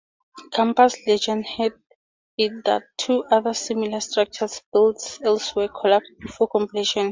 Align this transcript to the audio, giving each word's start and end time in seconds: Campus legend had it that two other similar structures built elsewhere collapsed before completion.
Campus 0.51 0.97
legend 1.05 1.45
had 1.45 1.73
it 2.35 2.63
that 2.65 2.81
two 2.97 3.23
other 3.25 3.53
similar 3.53 3.99
structures 3.99 4.63
built 4.73 5.19
elsewhere 5.23 5.67
collapsed 5.67 6.09
before 6.21 6.47
completion. 6.47 7.09